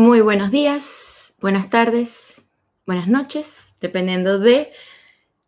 [0.00, 2.40] Muy buenos días, buenas tardes,
[2.86, 4.72] buenas noches, dependiendo de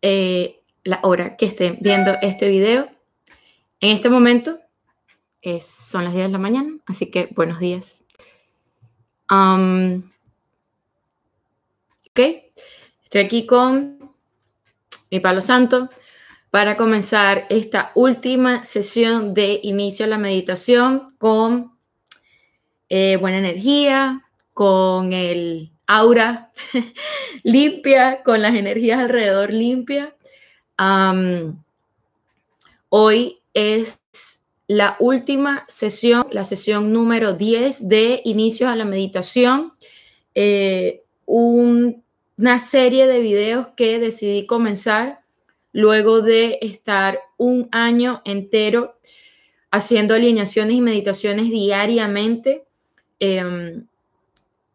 [0.03, 2.87] eh, la hora que estén viendo este video.
[3.79, 4.59] En este momento
[5.59, 8.03] son las 10 de la mañana, así que buenos días.
[9.27, 9.89] ok,
[13.05, 14.13] estoy aquí con
[15.09, 15.89] mi palo santo
[16.51, 21.75] para comenzar esta última sesión de inicio a la meditación con
[22.89, 26.51] eh, buena energía, con el aura
[27.43, 30.15] limpia, con las energías alrededor limpia.
[32.89, 33.99] hoy es
[34.67, 39.73] la última sesión, la sesión número 10 de inicio a la meditación.
[40.35, 45.21] Eh, una serie de videos que decidí comenzar
[45.71, 48.97] luego de estar un año entero
[49.71, 52.65] haciendo alineaciones y meditaciones diariamente.
[53.19, 53.87] Em,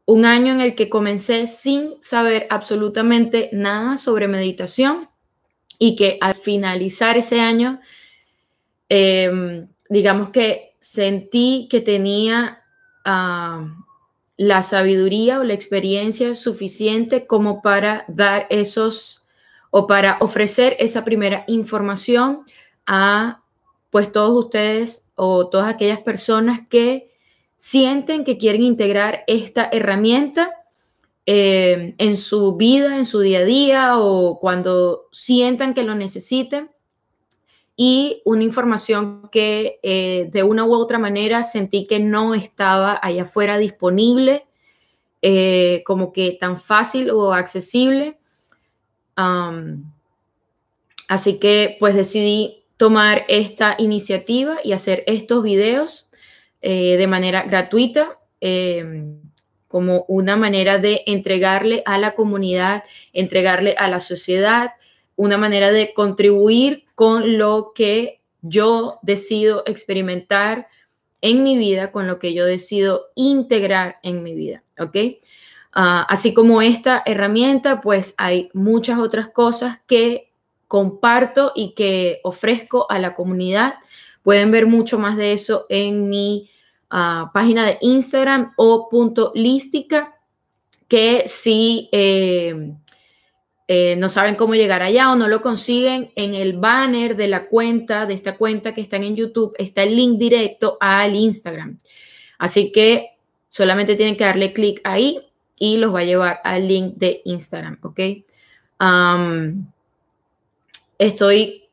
[0.08, 5.10] un año en el que comencé sin saber absolutamente nada sobre meditación
[5.78, 7.78] y que al finalizar ese año,
[8.88, 12.64] em, digamos que sentí que tenía
[13.04, 13.66] ah,
[14.38, 19.26] la sabiduría o la experiencia suficiente como para dar esos
[19.70, 22.46] o para ofrecer esa primera información
[22.86, 23.42] a
[23.90, 27.07] pues todos ustedes o todas aquellas personas que
[27.58, 30.54] sienten que quieren integrar esta herramienta
[31.26, 36.70] eh, en su vida, en su día a día o cuando sientan que lo necesiten.
[37.76, 43.24] Y una información que eh, de una u otra manera sentí que no estaba allá
[43.24, 44.46] afuera disponible,
[45.20, 48.18] eh, como que tan fácil o accesible.
[51.08, 56.07] así que pues decidí tomar esta iniciativa y hacer estos videos
[56.60, 59.14] eh, de manera gratuita, eh,
[59.68, 64.72] como una manera de entregarle a la comunidad, entregarle a la sociedad,
[65.16, 70.68] una manera de contribuir con lo que yo decido experimentar
[71.20, 74.96] en mi vida, con lo que yo decido integrar en mi vida, ¿ok?
[75.72, 80.32] Ah, así como esta herramienta, pues hay muchas otras cosas que
[80.66, 83.74] comparto y que ofrezco a la comunidad
[84.28, 86.50] Pueden ver mucho más de eso en mi
[86.90, 90.20] ah, página de Instagram o punto lística,
[90.86, 92.74] que si eh,
[93.68, 97.46] eh, no saben cómo llegar allá o no lo consiguen, en el banner de la
[97.46, 101.80] cuenta, de esta cuenta que están en YouTube, está el link directo al Instagram.
[102.36, 103.16] Así que
[103.48, 105.26] solamente tienen que darle clic ahí
[105.58, 108.00] y los va a llevar al link de Instagram, ¿ok?
[110.98, 111.67] estoy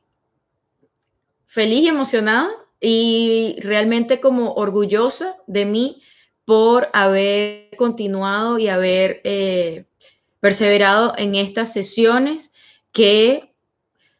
[1.56, 2.50] feliz y emocionada
[2.82, 6.02] y realmente como orgullosa de mí
[6.44, 9.86] por haber continuado y haber eh,
[10.42, 12.52] perseverado en estas sesiones
[12.92, 13.56] que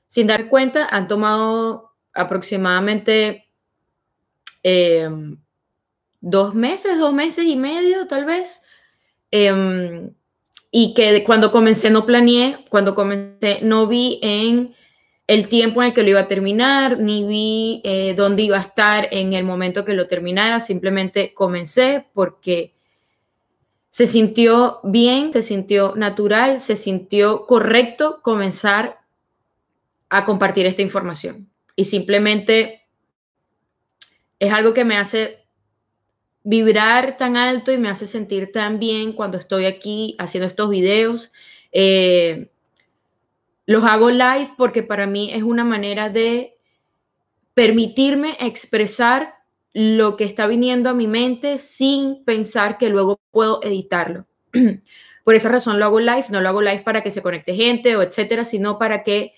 [0.08, 3.50] sin dar cuenta han tomado aproximadamente
[4.64, 5.38] em,
[6.22, 8.62] dos meses, dos meses y medio tal vez.
[9.30, 10.10] Em,
[10.72, 14.74] y que cuando comencé no planeé, cuando comencé no vi en
[15.28, 18.62] el tiempo en el que lo iba a terminar, ni vi eh, dónde iba a
[18.62, 22.76] estar en el momento que lo terminara, simplemente comencé porque
[23.90, 29.00] se sintió bien, se sintió natural, se sintió correcto comenzar
[30.10, 31.50] a compartir esta información.
[31.76, 32.86] Y simplemente
[34.38, 35.46] es algo que me hace
[36.44, 41.32] vibrar tan alto y me hace sentir tan bien cuando estoy aquí haciendo estos videos.
[41.72, 42.52] Eh,
[43.66, 46.58] los hago live porque para mí es una manera de
[47.54, 49.36] permitirme expresar
[49.74, 54.26] lo que está viniendo a mi mente sin pensar que luego puedo editarlo.
[55.24, 57.96] Por esa razón lo hago live, no lo hago live para que se conecte gente
[57.96, 59.34] o etcétera, sino para que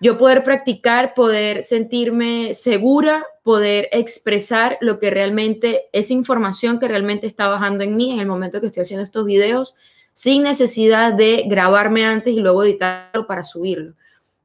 [0.00, 7.26] yo poder practicar, poder sentirme segura, poder expresar lo que realmente, esa información que realmente
[7.26, 9.74] está bajando en mí en el momento que estoy haciendo estos videos,
[10.14, 13.94] sin necesidad de grabarme antes y luego editarlo para subirlo.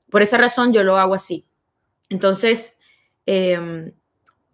[0.10, 1.46] Por esa razón yo lo hago así.
[2.10, 2.76] Entonces,
[3.28, 3.94] em,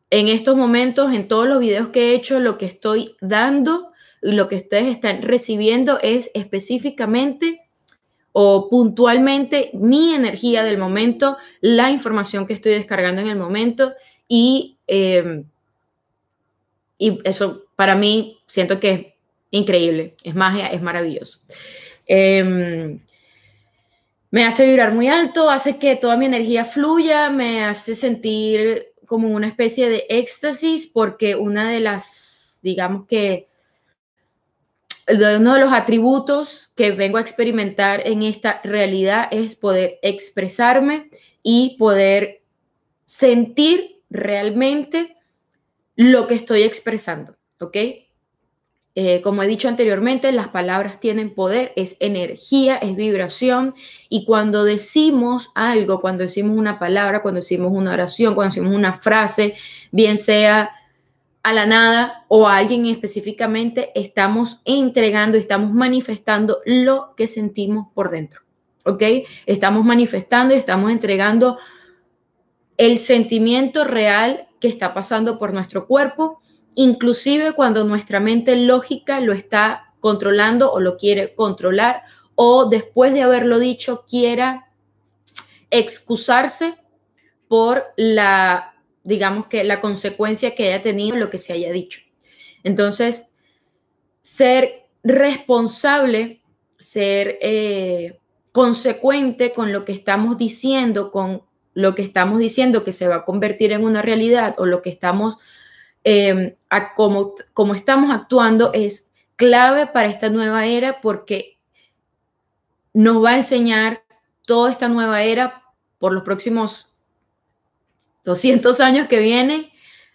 [0.10, 3.92] en estos momentos, en todos los videos que he hecho, lo que estoy dando
[4.22, 7.62] y lo que ustedes están recibiendo es específicamente
[8.34, 13.94] o puntualmente mi energía del momento, la información que estoy descargando en el momento
[14.28, 15.46] y, em,
[16.98, 19.15] y eso para mí siento que
[19.56, 21.40] increíble, es magia, es maravilloso.
[22.06, 23.00] Em,
[24.32, 29.30] me hace vibrar muy alto, hace que toda mi energía fluya, me hace sentir como
[29.30, 33.48] una especie de éxtasis porque una de las, digamos que,
[35.08, 41.12] uno de los atributos que vengo a experimentar en esta realidad es poder expresarme
[41.44, 42.42] y poder
[43.06, 45.16] sentir realmente
[45.96, 47.78] lo que estoy expresando, ¿ok?
[48.98, 53.76] Eh, como he dicho anteriormente, las palabras tienen poder, es energía, es vibración.
[54.08, 58.94] Y cuando decimos algo, cuando decimos una palabra, cuando decimos una oración, cuando decimos una
[58.94, 59.56] frase,
[59.92, 60.72] bien sea
[61.44, 68.10] a la nada o a alguien específicamente, estamos entregando, estamos manifestando lo que sentimos por
[68.10, 68.42] dentro.
[68.86, 69.04] ¿Ok?
[69.46, 71.58] Estamos manifestando y estamos entregando
[72.78, 76.42] el sentimiento real que está pasando por nuestro cuerpo,
[76.76, 82.04] inclusive cuando nuestra mente lógica lo está controlando o lo quiere controlar
[82.36, 84.70] o después de haberlo dicho quiera
[85.72, 86.76] excusarse
[87.48, 88.76] por la
[89.06, 92.02] digamos que la consecuencia que haya tenido lo que se haya dicho.
[92.64, 93.30] Entonces,
[94.20, 96.42] ser responsable,
[96.80, 98.20] ser eh,
[98.52, 101.44] consecuente con lo que estamos diciendo, con
[101.76, 104.90] lo que estamos diciendo que se va a convertir en una realidad o lo que
[104.90, 105.38] estamos,
[106.06, 106.56] em,
[106.96, 111.58] como, como estamos actuando es clave para esta nueva era porque
[112.94, 114.04] nos va a enseñar
[114.46, 115.64] toda esta nueva era
[115.98, 116.94] por los próximos
[118.24, 119.70] 200 años que vienen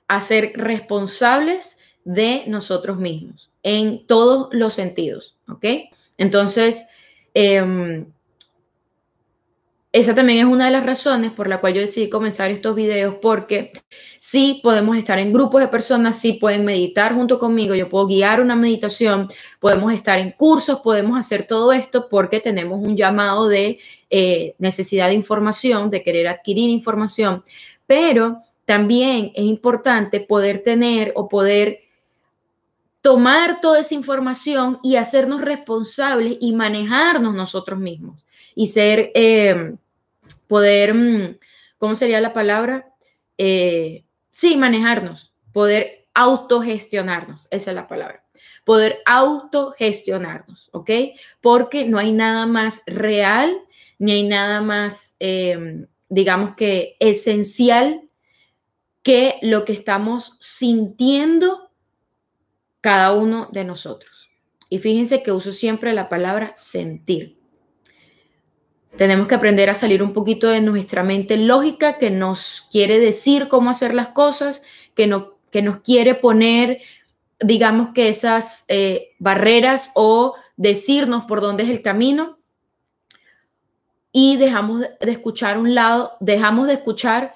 [0.09, 5.65] a ser responsables de nosotros mismos en todos los sentidos, ¿ok?
[6.17, 6.85] Entonces,
[7.35, 8.07] em,
[9.93, 13.17] esa también es una de las razones por la cual yo decidí comenzar estos videos,
[13.21, 13.73] porque
[14.21, 18.41] sí podemos estar en grupos de personas, sí pueden meditar junto conmigo, yo puedo guiar
[18.41, 19.29] una meditación,
[19.59, 25.09] podemos estar en cursos, podemos hacer todo esto porque tenemos un llamado de eh, necesidad
[25.09, 27.43] de información, de querer adquirir información,
[27.87, 31.81] pero también es importante poder tener o poder
[33.01, 38.25] tomar toda esa información y hacernos responsables y manejarnos nosotros mismos
[38.55, 39.75] y ser, eh,
[40.47, 41.39] poder, mm,
[41.79, 42.93] ¿cómo sería la palabra?
[43.39, 48.25] Eh, sí, manejarnos, poder autogestionarnos, esa es la palabra,
[48.65, 50.91] poder autogestionarnos, ¿ok?
[51.41, 53.57] Porque no hay nada más real,
[53.99, 58.03] ni hay nada más eh, digamos que esencial
[59.03, 61.71] que lo que estamos sintiendo
[62.83, 64.29] cada uno de nosotros.
[64.69, 67.40] Y fíjense que uso siempre la palabra sentir.
[68.97, 73.49] Tenemos que aprender a salir un poquito de nuestra mente lógica que nos quiere decir
[73.49, 74.63] cómo hacer las cosas,
[74.95, 76.81] que, no, que nos quiere poner,
[77.39, 82.37] digamos que esas eh, barreras o decirnos por dónde es el camino
[84.13, 87.35] y dejamos de escuchar un lado, dejamos de escuchar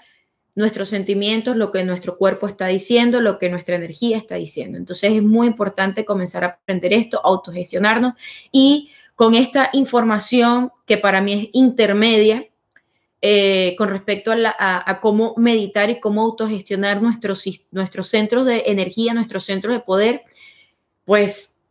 [0.57, 4.79] nuestros sentimientos, lo que nuestro cuerpo está diciendo, lo que nuestra energía está diciendo.
[4.79, 8.15] Entonces es muy importante comenzar a aprender esto, autogestionarnos
[8.53, 12.49] y con esta información que para mí es intermedia
[13.27, 19.45] eh, con respecto a, cómo meditar y cómo autogestionar nuestros, nuestros centros de energía, nuestros
[19.47, 20.25] centros de poder,
[21.07, 21.63] pues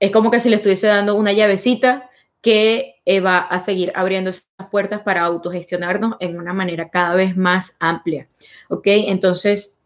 [0.00, 2.10] es como que si le estuviese dando una llavecita
[2.40, 7.36] que eh, va a seguir abriendo esas puertas para autogestionarnos en una manera cada vez
[7.36, 8.28] más amplia.
[8.68, 8.86] ¿Ok?
[8.86, 9.76] Entonces,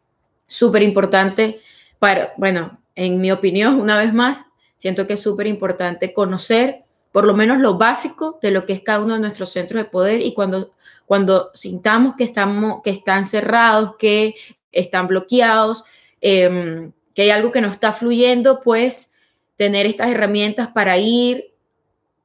[0.47, 1.61] súper importante
[1.99, 4.47] para, bueno, en mi opinión, una vez más,
[4.79, 8.83] siento que es súper importante conocer por lo menos lo básico de lo que es
[8.83, 10.73] cada uno de nuestros centros de poder y cuando,
[11.07, 14.35] cuando sintamos que, estamos, que están cerrados, que
[14.73, 15.85] están bloqueados,
[16.21, 19.11] em, que hay algo que no está fluyendo, pues
[19.57, 21.53] tener estas herramientas para ir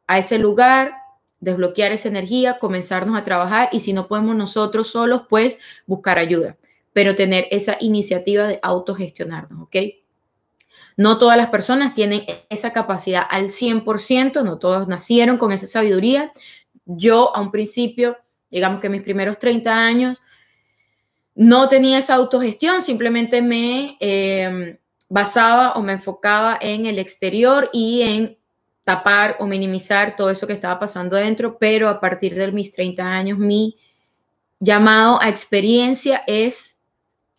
[0.07, 0.93] a ese lugar,
[1.39, 6.57] desbloquear esa energía, comenzarnos a trabajar y si no podemos nosotros solos, pues buscar ayuda,
[6.93, 9.75] pero tener esa iniciativa de autogestionarnos, ¿ok?
[10.97, 16.31] No todas las personas tienen esa capacidad al 100%, no todos nacieron con esa sabiduría.
[16.85, 18.17] Yo a un principio,
[18.49, 20.21] digamos que mis primeros 30 años,
[21.35, 28.01] no tenía esa autogestión, simplemente me eh, basaba o me enfocaba en el exterior y
[28.01, 28.37] en
[28.85, 33.03] tapar o minimizar todo eso que estaba pasando dentro, pero a partir de mis 30
[33.03, 33.77] años mi
[34.59, 36.74] llamado a experiencia es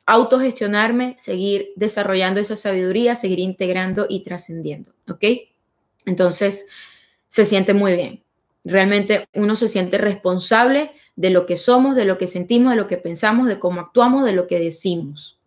[0.06, 5.24] autogestionarme, seguir desarrollando esa sabiduría, seguir integrando y trascendiendo, ¿ok?
[6.06, 6.66] Entonces,
[7.28, 8.24] se siente muy bien.
[8.64, 12.86] Realmente uno se siente responsable de lo que somos, de lo que sentimos, de lo
[12.86, 15.40] que pensamos, de cómo actuamos, de lo que decimos.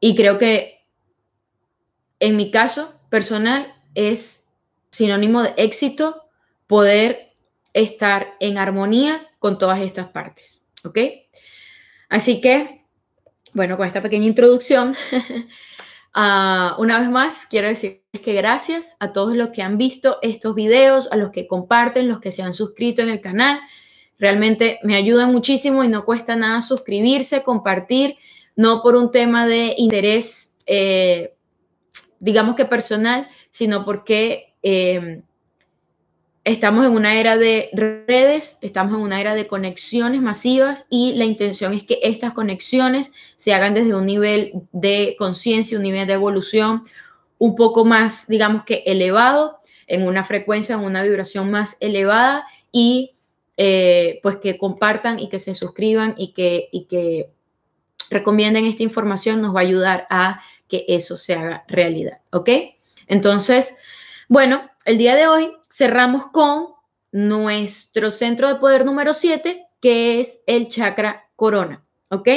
[0.00, 0.82] Y creo que
[2.22, 4.46] en mi caso personal, es
[4.92, 6.28] sinónimo de éxito
[6.68, 7.34] poder
[7.72, 10.62] estar en armonía con todas estas partes.
[10.84, 10.98] ¿Ok?
[12.08, 12.81] Así que,
[13.54, 14.94] bueno, con esta pequeña introducción,
[16.14, 20.54] ah, una vez más quiero decirles que gracias a todos los que han visto estos
[20.54, 23.60] videos, a los que comparten, los que se han suscrito en el canal.
[24.18, 28.16] Realmente me ayuda muchísimo y no cuesta nada suscribirse, compartir,
[28.54, 31.34] no por un tema de interés, eh,
[32.20, 35.22] digamos que personal, sino porque eh,
[36.44, 41.24] estamos en una era de redes, estamos en una era de conexiones masivas y la
[41.24, 46.14] intención es que estas conexiones se hagan desde un nivel de conciencia, un nivel de
[46.14, 46.84] evolución,
[47.38, 53.14] un poco más, digamos que elevado, en una frecuencia, en una vibración más elevada y
[53.56, 57.30] eh, pues que compartan y que se suscriban y que, y que
[58.10, 62.48] recomienden esta información nos va a ayudar a que eso se haga realidad, ¿ok?
[63.06, 63.74] Entonces,
[64.28, 66.66] bueno, el día de hoy cerramos con
[67.12, 72.28] nuestro centro de poder número 7, que es el chakra corona, ¿ok?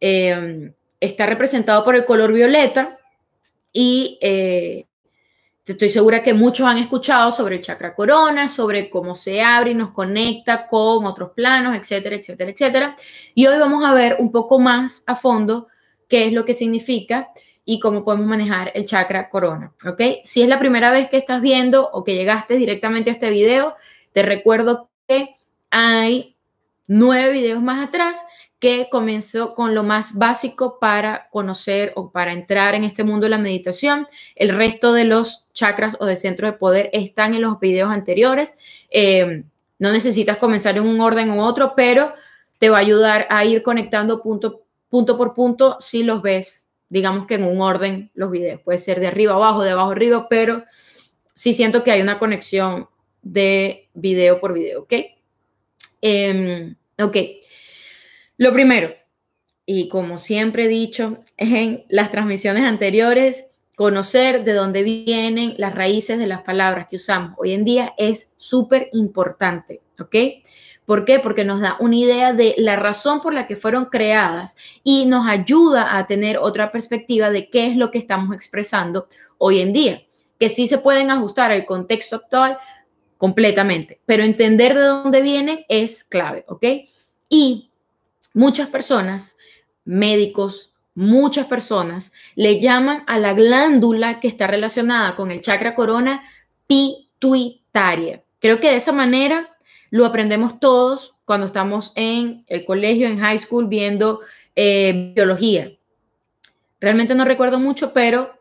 [0.00, 2.98] Em, está representado por el color violeta
[3.72, 4.86] y eh,
[5.66, 9.74] estoy segura que muchos han escuchado sobre el chakra corona, sobre cómo se abre y
[9.74, 12.96] nos conecta con otros planos, etcétera, etcétera, etcétera.
[13.34, 15.68] Y hoy vamos a ver un poco más a fondo
[16.08, 17.30] qué es lo que significa
[17.64, 20.00] y cómo podemos manejar el chakra corona, ¿ok?
[20.24, 23.76] Si es la primera vez que estás viendo o que llegaste directamente a este video,
[24.12, 25.36] te recuerdo que
[25.70, 26.36] hay
[26.86, 28.16] nueve videos más atrás
[28.58, 33.30] que comenzó con lo más básico para conocer o para entrar en este mundo de
[33.30, 34.06] la meditación.
[34.36, 38.54] El resto de los chakras o de centros de poder están en los videos anteriores.
[38.90, 39.44] Eh,
[39.78, 42.14] no necesitas comenzar en un orden u otro, pero
[42.58, 47.26] te va a ayudar a ir conectando punto, punto por punto si los ves, digamos
[47.26, 48.60] que en un orden los videos.
[48.60, 50.64] Puede ser de arriba abajo, de abajo arriba, pero
[51.34, 52.88] sí siento que hay una conexión
[53.22, 54.94] de video por video, ¿ok?
[56.00, 57.16] Em, ok.
[58.36, 58.94] Lo primero,
[59.66, 66.18] y como siempre he dicho en las transmisiones anteriores, conocer de dónde vienen las raíces
[66.18, 70.16] de las palabras que usamos hoy en día es súper importante, ¿ok?
[70.86, 71.18] ¿Por qué?
[71.18, 75.26] Porque nos da una idea de la razón por la que fueron creadas y nos
[75.26, 79.06] ayuda a tener otra perspectiva de qué es lo que estamos expresando
[79.38, 80.02] hoy en día,
[80.38, 82.58] que sí se pueden ajustar al contexto actual
[83.16, 86.66] completamente, pero entender de dónde vienen es clave, ¿ok?
[87.28, 87.70] Y
[88.34, 89.36] Muchas personas,
[89.84, 96.24] médicos, muchas personas le llaman a la glándula que está relacionada con el chakra corona
[96.66, 98.24] pituitaria.
[98.40, 99.53] Creo que de esa manera
[99.94, 104.20] lo aprendemos todos cuando estamos en el colegio, en high school, viendo
[104.56, 105.72] eh, biología.
[106.80, 108.34] Realmente no recuerdo mucho, pero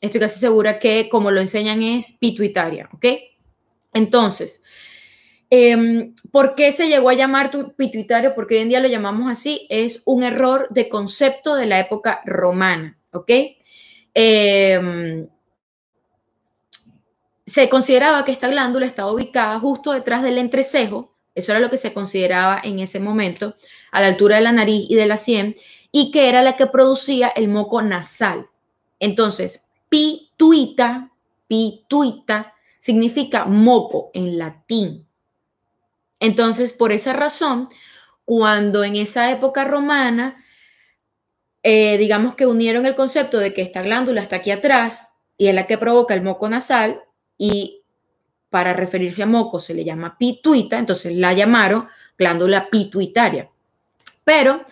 [0.00, 3.06] estoy casi segura que como lo enseñan es pituitaria, ¿ok?
[3.94, 4.60] Entonces,
[5.50, 8.36] Em, ¿Por qué se llegó a llamar pituitario?
[8.36, 9.66] Porque hoy en día lo llamamos así.
[9.68, 13.30] Es un error de concepto de la época romana, ¿ok?
[14.14, 15.26] Em,
[17.50, 21.78] se consideraba que esta glándula estaba ubicada justo detrás del entrecejo, eso era lo que
[21.78, 23.56] se consideraba en ese momento,
[23.90, 25.56] a la altura de la nariz y de la sien,
[25.90, 28.48] y que era la que producía el moco nasal.
[29.00, 31.10] Entonces, pituita,
[31.48, 35.08] pituita, significa moco en latín.
[36.20, 37.68] Entonces, por esa razón,
[38.24, 40.44] cuando en esa época romana,
[41.64, 45.54] eh, digamos que unieron el concepto de que esta glándula está aquí atrás y es
[45.56, 47.02] la que provoca el moco nasal
[47.40, 47.82] y
[48.50, 53.50] para referirse a moco se le llama pituita, entonces la llamaron glándula pituitaria.
[54.24, 54.64] Pero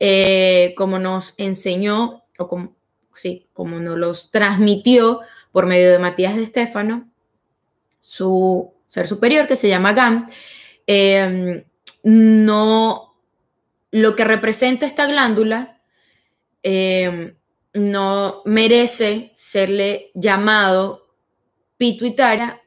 [0.00, 2.74] eh, como nos enseñó, o como,
[3.14, 5.20] sí, como nos los transmitió
[5.52, 7.08] por medio de Matías de Estéfano,
[8.00, 10.28] su ser superior que se llama GAM,
[10.86, 11.64] Em,
[12.04, 13.16] no,
[13.90, 15.80] lo que representa esta glándula
[16.62, 17.36] em,
[17.74, 21.05] no merece serle llamado
[21.76, 22.62] pituitaria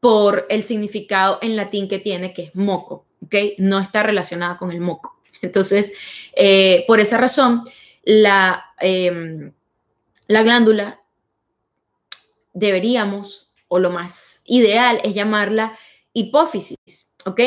[0.00, 3.34] por el significado en latín que tiene, que es moco, ¿ok?
[3.58, 5.20] No está relacionada con el moco.
[5.42, 5.92] Entonces,
[6.36, 7.64] eh, por esa razón,
[8.02, 9.52] la, em,
[10.26, 11.00] la glándula
[12.52, 15.76] deberíamos, o lo más ideal es llamarla
[16.12, 17.40] hipófisis, ¿ok?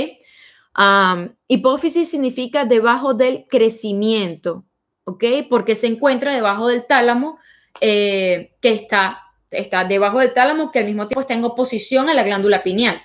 [1.47, 4.63] hipófisis significa debajo del crecimiento,
[5.05, 5.23] ¿ok?
[5.49, 7.39] Porque se encuentra debajo del tálamo,
[7.81, 12.13] eh, que está, está debajo del tálamo, que al mismo tiempo está en oposición a
[12.13, 13.01] la glándula pineal.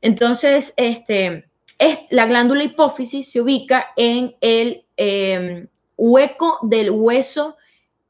[0.00, 1.48] Entonces, este,
[1.78, 7.56] es, la glándula hipófisis se ubica en el em, hueco del hueso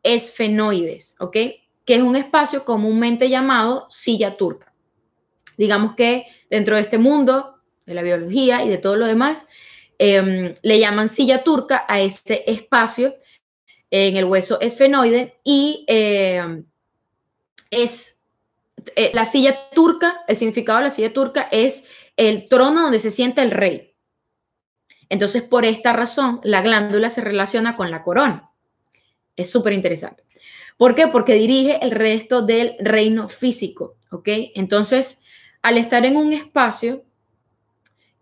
[0.02, 1.16] esfenoides.
[1.32, 4.68] Que es un espacio comúnmente llamado silla turca
[5.58, 9.46] digamos que dentro de este mundo de la biología y de todo lo demás,
[9.98, 13.14] em, le llaman silla turca a ese espacio
[13.90, 16.64] en el hueso esfenoide y em,
[17.70, 18.18] es
[18.96, 21.84] eh, la silla turca, el significado de la silla turca es
[22.16, 23.94] el trono donde se sienta el rey.
[25.08, 28.50] Entonces, por esta razón, la glándula se relaciona con la corona.
[29.36, 30.24] Es súper interesante.
[30.76, 31.08] ¿Por qué?
[31.08, 34.28] Porque dirige el resto del reino físico, ¿ok?
[34.54, 35.18] Entonces,
[35.62, 37.04] al estar en un espacio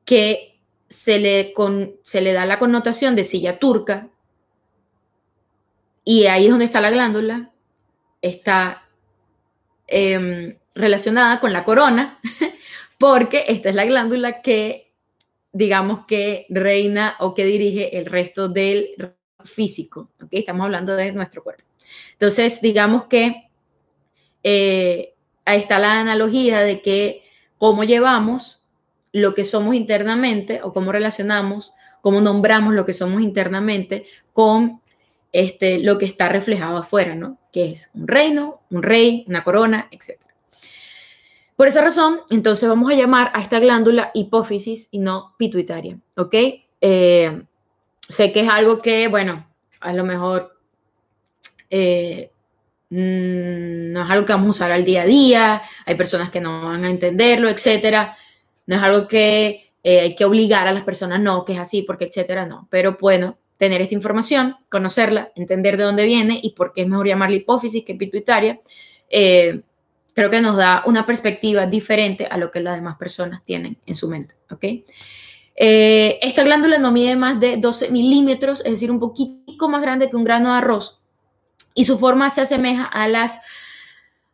[0.04, 1.52] que se le,
[2.02, 4.08] se le da la connotación de silla turca,
[6.04, 7.50] y ahí es donde está la glándula,
[8.22, 8.85] está
[9.86, 12.20] em, relacionada con la corona,
[12.98, 14.92] porque esta es la glándula que,
[15.52, 18.90] digamos que reina o que dirige el resto del
[19.44, 20.10] físico.
[20.22, 20.40] ¿okay?
[20.40, 21.64] Estamos hablando de nuestro cuerpo.
[22.12, 23.50] Entonces, digamos que
[24.42, 25.14] eh,
[25.44, 27.22] ahí está la analogía de que
[27.58, 28.66] cómo llevamos
[29.12, 34.82] lo que somos internamente o cómo relacionamos, cómo nombramos lo que somos internamente con
[35.32, 37.38] este, lo que está reflejado afuera, ¿no?
[37.52, 40.20] Que es un reino, un rey, una corona, etc.
[41.56, 46.34] Por esa razón, entonces vamos a llamar a esta glándula hipófisis y no pituitaria, ¿ok?
[46.80, 47.42] Eh,
[48.08, 49.48] sé que es algo que, bueno,
[49.80, 50.58] a lo mejor
[51.70, 52.30] eh,
[52.90, 56.40] mm, no es algo que vamos a usar al día a día, hay personas que
[56.40, 58.08] no van a entenderlo, etc.
[58.66, 61.82] No es algo que eh, hay que obligar a las personas, no, que es así,
[61.82, 62.68] porque etcétera, no.
[62.70, 67.06] Pero bueno, tener esta información, conocerla, entender de dónde viene y por qué es mejor
[67.06, 68.60] llamarla hipófisis que pituitaria,
[69.08, 69.62] eh,
[70.14, 73.96] creo que nos da una perspectiva diferente a lo que las demás personas tienen en
[73.96, 74.34] su mente.
[74.50, 74.64] ¿ok?
[75.56, 80.10] Eh, esta glándula no mide más de 12 milímetros, es decir, un poquito más grande
[80.10, 81.00] que un grano de arroz,
[81.74, 83.40] y su forma se asemeja a las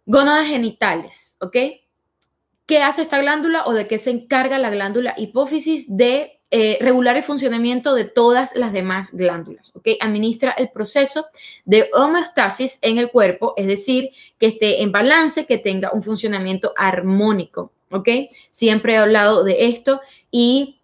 [0.06, 1.36] gónadas genitales.
[1.40, 1.56] ¿ok?
[2.66, 5.86] ¿Qué hace esta glándula o de qué se encarga la glándula hipófisis?
[5.88, 9.72] De eh, regular el funcionamiento de todas las demás glándulas.
[9.74, 9.88] ¿ok?
[10.02, 11.24] Administra el proceso
[11.64, 16.74] de homeostasis en el cuerpo, es decir, que esté en balance, que tenga un funcionamiento
[16.76, 17.72] armónico.
[17.90, 18.06] ¿ok?
[18.50, 20.78] Siempre he hablado de esto y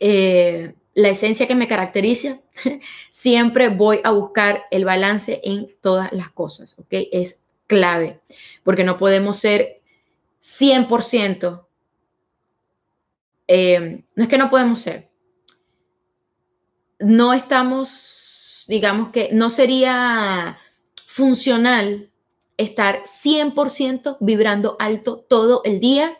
[0.00, 2.40] eh, la esencia que me caracteriza,
[3.08, 6.74] siempre voy a buscar el balance en todas las cosas.
[6.76, 7.06] ¿ok?
[7.12, 8.18] Es clave,
[8.64, 9.80] porque no podemos ser
[10.42, 11.65] 100%
[13.48, 15.10] eh, no es que no podemos ser,
[16.98, 20.58] no estamos, digamos que no sería
[21.06, 22.10] funcional
[22.56, 26.16] estar 100% vibrando alto todo el día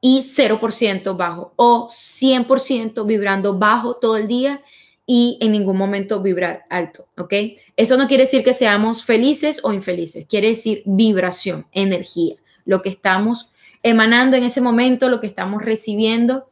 [0.00, 4.62] y 0% bajo o 100% vibrando bajo todo el día
[5.06, 7.34] y en ningún momento vibrar alto, ¿ok?
[7.76, 12.88] Esto no quiere decir que seamos felices o infelices, quiere decir vibración, energía, lo que
[12.88, 13.50] estamos
[13.84, 16.50] emanando en ese momento, lo que estamos recibiendo,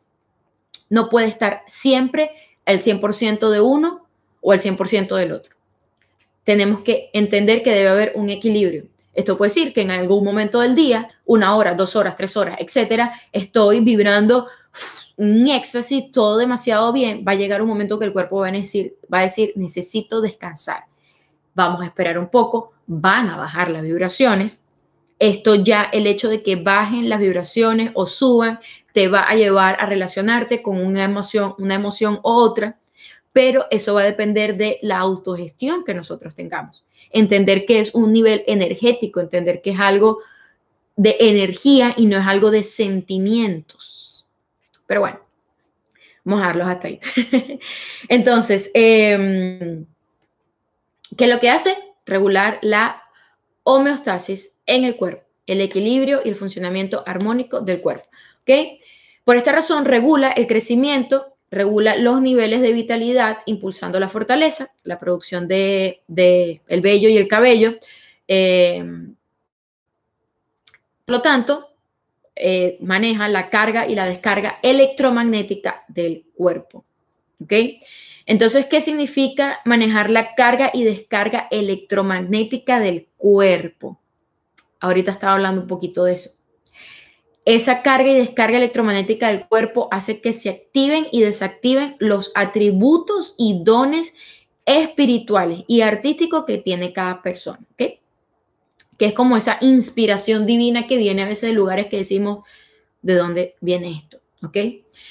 [0.90, 2.30] no puede estar siempre
[2.66, 4.06] el 100% de uno
[4.42, 5.56] o el 100% del otro.
[6.44, 8.84] Tenemos que entender que debe haber un equilibrio.
[9.14, 12.56] Esto puede decir que en algún momento del día, una hora, dos horas, tres horas,
[12.60, 14.46] etcétera, estoy vibrando
[15.16, 17.24] un éxtasis, todo demasiado bien.
[17.26, 20.20] Va a llegar un momento que el cuerpo va a decir, va a decir, necesito
[20.20, 20.84] descansar.
[21.54, 24.61] Vamos a esperar un poco, van a bajar las vibraciones,
[25.22, 28.58] esto ya, el hecho de que bajen las vibraciones o suban,
[28.92, 32.80] te va a llevar a relacionarte con una emoción, una emoción u otra,
[33.32, 36.84] pero eso va a depender de la autogestión que nosotros tengamos.
[37.10, 40.18] Entender que es un nivel energético, entender que es algo
[40.96, 44.26] de energía y no es algo de sentimientos.
[44.88, 45.20] Pero bueno,
[46.24, 46.98] vamos hasta ahí.
[48.08, 49.84] Entonces, eh,
[51.16, 51.76] ¿qué es lo que hace?
[52.06, 53.01] Regular la
[53.64, 58.08] homeostasis en el cuerpo, el equilibrio y el funcionamiento armónico del cuerpo.
[58.42, 58.80] ¿ok?
[59.24, 64.98] Por esta razón, regula el crecimiento, regula los niveles de vitalidad, impulsando la fortaleza, la
[64.98, 67.74] producción de, el vello y el cabello.
[68.26, 68.84] Eh,
[71.04, 71.68] por lo tanto,
[72.34, 76.84] eh, maneja la carga y la descarga electromagnética del cuerpo.
[77.42, 77.52] ¿Ok?
[78.26, 84.00] Entonces, ¿qué significa manejar la carga y descarga electromagnética del cuerpo?
[84.80, 86.30] Ahorita estaba hablando un poquito de eso.
[87.44, 93.34] Esa carga y descarga electromagnética del cuerpo hace que se activen y desactiven los atributos
[93.36, 94.14] y dones
[94.64, 97.98] espirituales y artísticos que tiene cada persona, ¿ok?
[98.96, 102.46] Que es como esa inspiración divina que viene a veces de lugares que decimos,
[103.02, 104.20] ¿de dónde viene esto?
[104.44, 104.56] ¿Ok?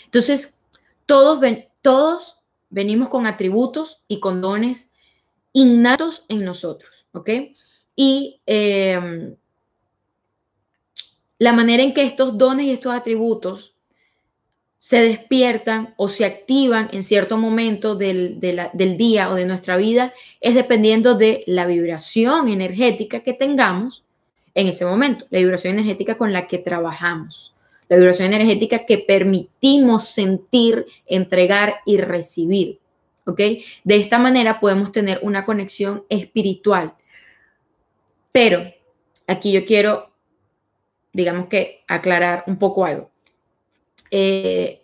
[0.06, 0.60] Entonces,
[1.06, 2.41] todos, ven, todos
[2.72, 4.92] venimos con atributos y con dones
[5.54, 7.30] innatos en nosotros, ¿ok?
[7.96, 9.36] Y eh,
[11.38, 13.76] la manera en que estos dones y estos atributos
[14.78, 20.12] se despiertan o se activan en cierto momento del, del, día o de nuestra vida
[20.40, 24.04] es dependiendo de la vibración energética que tengamos
[24.56, 27.54] en ese momento, la vibración energética con la que trabajamos,
[27.92, 32.80] la vibración energética que permitimos sentir, entregar y recibir.
[33.26, 33.38] ¿Ok?
[33.84, 36.96] De esta manera podemos tener una conexión espiritual.
[38.32, 38.64] Pero
[39.28, 40.10] aquí yo quiero,
[41.12, 43.12] digamos que, aclarar un poco algo.
[44.10, 44.84] Eh,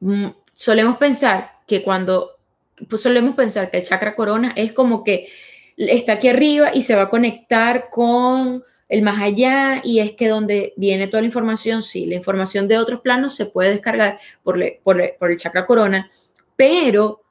[0.00, 2.40] mm, solemos pensar que cuando,
[2.88, 5.28] pues solemos pensar que el chakra corona es como que
[5.76, 10.28] está aquí arriba y se va a conectar con el más allá y es que
[10.28, 14.58] donde viene toda la información, sí, la información de otros planos se puede descargar por,
[14.82, 16.10] por, el chakra corona,
[16.56, 17.22] pero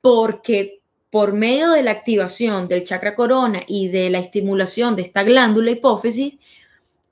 [0.00, 5.22] porque por medio de la activación del chakra corona y de la estimulación de esta
[5.22, 6.34] glándula hipófisis,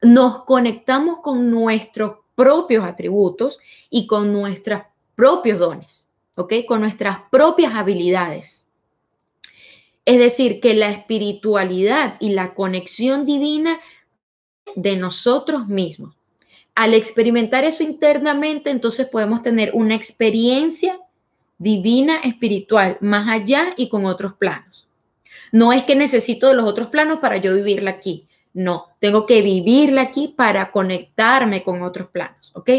[0.02, 4.82] nos conectamos con nuestros propios atributos y con nuestros
[5.14, 6.52] propios dones, ¿ok?
[6.68, 8.65] Con nuestras propias habilidades.
[10.06, 13.78] Es decir, que la espiritualidad y la conexión divina
[14.74, 16.14] de nosotros mismos.
[16.74, 20.98] Al experimentar eso internamente, entonces podemos tener una experiencia
[21.58, 24.86] divina espiritual más allá y con otros planos.
[25.52, 28.28] No es que necesito de los otros planos para yo vivirla aquí.
[28.52, 32.70] No, tengo que vivirla aquí para conectarme con otros planos, ¿ok?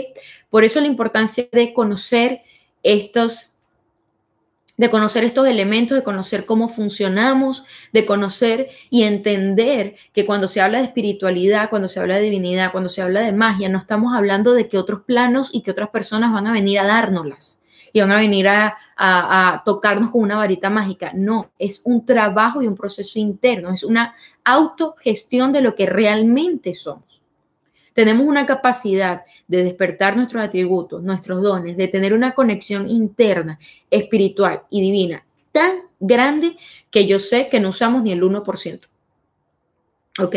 [0.49, 2.41] Por eso la importancia de conocer
[2.83, 3.56] estos
[4.77, 10.61] de conocer estos elementos, de conocer cómo funcionamos, de conocer y entender que cuando se
[10.61, 14.15] habla de espiritualidad, cuando se habla de divinidad, cuando se habla de magia, no estamos
[14.15, 17.59] hablando de que otros planos y que otras personas van a venir a dárnoslas
[17.91, 21.11] y van a venir a, a tocarnos con una varita mágica.
[21.15, 26.75] No, es un trabajo y un proceso interno, es una autogestión de lo que realmente
[26.75, 27.06] somos
[27.97, 33.57] tenemos una capacidad de despertar nuestros atributos, nuestros dones, de tener una conexión interna,
[33.89, 36.55] espiritual y divina tan grande
[36.91, 38.81] que yo sé que no usamos ni el 1%.
[40.19, 40.35] ¿Ok?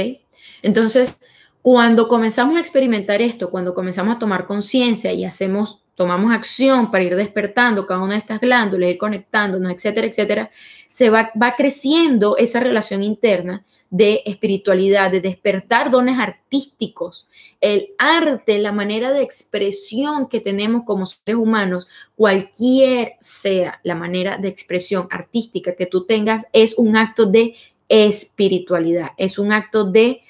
[0.62, 1.18] Entonces,
[1.60, 7.04] cuando comenzamos a experimentar esto, cuando comenzamos a tomar conciencia y hacemos, tomamos acción para
[7.04, 10.50] ir despertando cada una de estas glándulas, ir conectándonos, etcétera, etcétera,
[10.88, 17.26] se va, va creciendo esa relación interna de espiritualidad, de despertar dones artísticos.
[17.60, 24.38] El arte, la manera de expresión que tenemos como seres humanos, cualquier sea la manera
[24.38, 27.54] de expresión artística que tú tengas, es un acto de
[27.88, 30.22] espiritualidad, es un acto de,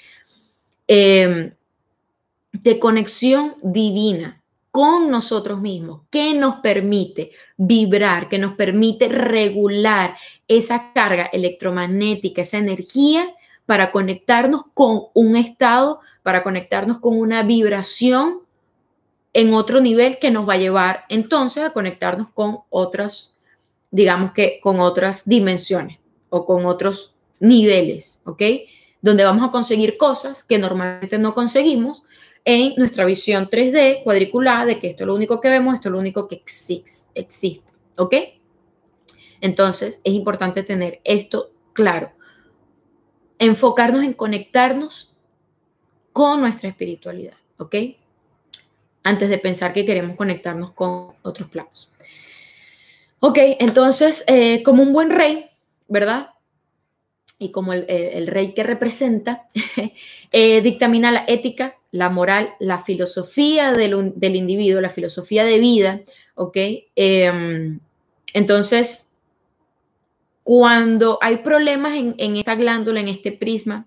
[0.89, 1.53] em,
[2.53, 10.17] de conexión divina con nosotros mismos, que nos permite vibrar, que nos permite regular
[10.49, 13.35] esa carga electromagnética, esa energía
[13.71, 18.41] para conectarnos con un estado, para conectarnos con una vibración
[19.33, 23.37] en otro nivel que nos va a llevar entonces a conectarnos con otras,
[23.93, 28.43] digamos que con otras dimensiones o con otros niveles, ¿ok?
[29.03, 32.03] Donde vamos a conseguir cosas que normalmente no conseguimos
[32.45, 35.93] en nuestra visión 3D cuadriculada de que esto es lo único que vemos, esto es
[35.93, 38.17] lo único que existe, ¿ok?
[39.41, 42.11] Entonces es importante tener esto claro
[43.41, 45.13] enfocarnos en conectarnos
[46.13, 47.75] con nuestra espiritualidad, ¿ok?
[49.03, 51.91] Antes de pensar que queremos conectarnos con otros planos.
[53.19, 55.47] Ok, entonces, eh, como un buen rey,
[55.89, 56.31] ¿verdad?
[57.39, 59.49] Y como el, rey que representa,
[60.33, 66.03] eh, dictamina la ética, la moral, la filosofía del, del, individuo, la filosofía de vida,
[66.35, 66.57] ¿ok?
[66.95, 67.81] Em,
[68.35, 69.10] entonces,
[70.43, 73.87] cuando hay problemas en, esta glándula, en este prisma,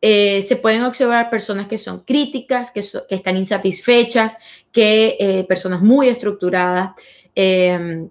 [0.00, 4.36] eh, se pueden observar personas que son críticas, que, están insatisfechas,
[4.72, 6.92] que eh, personas muy estructuradas,
[7.34, 8.08] em,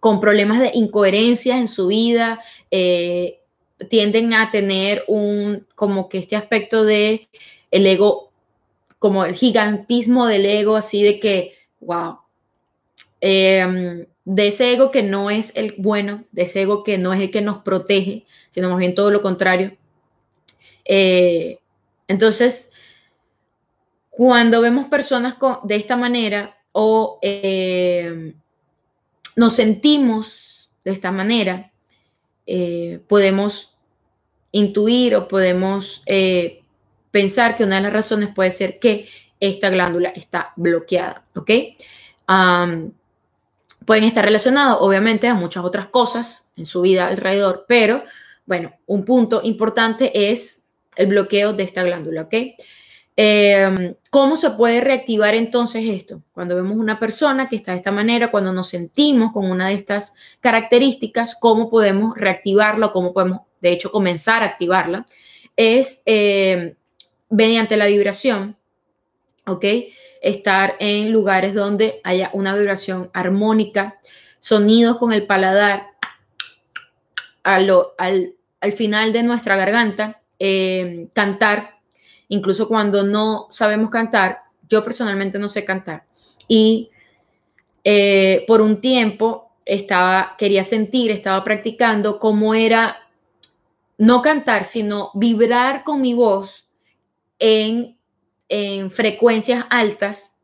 [0.00, 3.40] con problemas de incoherencia en su vida, eh,
[3.90, 7.28] tienden a tener un, como que este aspecto de
[7.70, 8.30] el ego,
[8.98, 12.18] como el gigantismo del ego, así de que, wow,
[14.30, 17.30] de ese ego que no es el bueno, de ese ego que no es el
[17.30, 19.74] que nos protege, sino más bien todo lo contrario.
[20.84, 21.60] Eh,
[22.08, 22.70] entonces,
[24.10, 28.34] cuando vemos personas de esta manera o eh,
[29.34, 31.72] nos sentimos de esta manera,
[32.44, 33.78] eh, podemos
[34.52, 36.02] intuir o podemos
[37.10, 39.08] pensar que una de las razones puede ser que
[39.40, 41.50] esta glándula está bloqueada, ¿ok?
[43.88, 48.04] Pueden estar relacionados, obviamente, a muchas otras cosas en su vida alrededor, pero
[48.44, 50.62] bueno, un punto importante es
[50.96, 52.34] el bloqueo de esta glándula, ¿ok?
[53.16, 56.22] Em, ¿Cómo se puede reactivar entonces esto?
[56.32, 59.74] Cuando vemos una persona que está de esta manera, cuando nos sentimos con una de
[59.76, 65.06] estas características, ¿cómo podemos reactivarla cómo podemos, de hecho, comenzar a activarla?
[65.56, 66.74] Es em,
[67.30, 68.58] mediante la vibración,
[69.46, 69.64] ¿ok?
[70.22, 74.00] Estar en lugares donde haya una vibración armónica,
[74.40, 75.88] sonidos con el paladar
[77.42, 77.70] al,
[78.60, 81.80] al final de nuestra garganta, eh, cantar,
[82.28, 86.04] incluso cuando no sabemos cantar, yo personalmente no sé cantar.
[86.46, 86.90] Y
[87.84, 92.96] eh, por un tiempo estaba, quería sentir, estaba practicando cómo era
[93.98, 96.68] no cantar, sino vibrar con mi voz
[97.38, 97.97] en,
[98.90, 100.34] frecuencias altas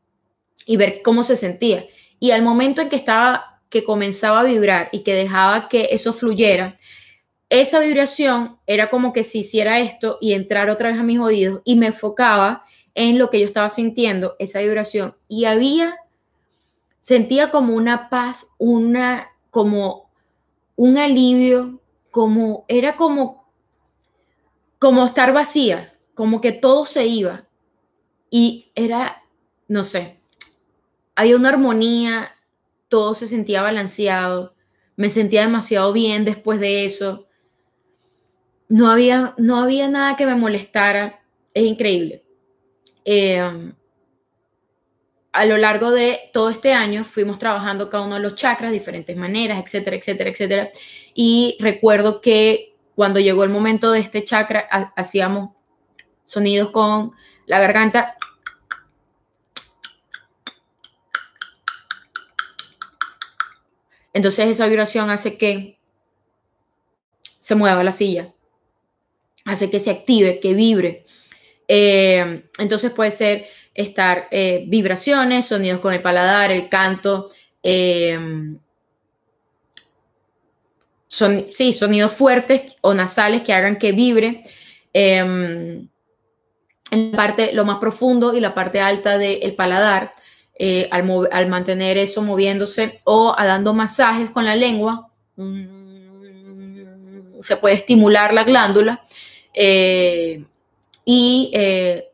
[0.66, 1.86] y ver cómo se sentía.
[2.20, 6.12] Y al momento en que estaba, que comenzaba a vibrar y que dejaba que eso
[6.12, 6.78] fluyera,
[7.50, 11.60] esa vibración era como que si hiciera esto y entrar otra vez a mis oídos
[11.64, 12.64] y me enfocaba
[12.94, 15.16] en lo que yo estaba sintiendo, esa vibración.
[15.28, 15.96] Y había,
[17.00, 20.10] sentía como una paz, una, como
[20.76, 23.46] un alivio, como, era como,
[24.78, 27.46] como estar vacía, como que todo se iba.
[28.36, 29.22] Y era,
[29.68, 30.18] no sé,
[31.14, 32.34] había una armonía,
[32.88, 34.56] todo se sentía balanceado,
[34.96, 37.28] me sentía demasiado bien después de eso.
[38.68, 41.22] No había, no había nada que me molestara.
[41.54, 42.24] Es increíble.
[43.04, 43.72] Em,
[45.30, 49.16] a lo largo de todo este año fuimos trabajando cada uno de los chakras, diferentes
[49.16, 50.70] maneras, etcétera, etcétera, etcétera.
[51.14, 54.58] Y recuerdo que cuando llegó el momento de este chakra,
[54.96, 55.50] hacíamos
[56.26, 57.12] sonidos con
[57.46, 58.16] la garganta.
[64.12, 65.78] Entonces esa vibración hace que
[67.40, 68.32] se mueva la silla,
[69.44, 71.04] hace que se active, que vibre.
[71.66, 77.30] Eh, entonces puede ser estar eh, vibraciones, sonidos con el paladar, el canto,
[77.62, 78.18] eh,
[81.08, 84.42] son, sí, sonidos fuertes o nasales que hagan que vibre.
[86.94, 90.14] En la parte, lo más profundo y la parte alta del paladar,
[90.90, 95.74] al, al, mantener eso moviéndose o dando masajes con la lengua, mm,
[97.40, 99.04] se puede estimular la glándula
[101.04, 102.08] y eh,